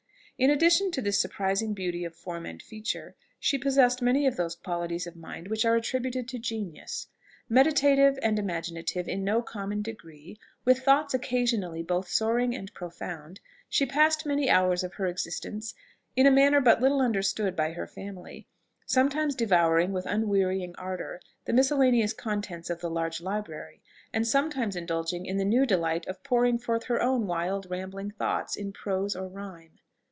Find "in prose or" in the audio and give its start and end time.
28.55-29.27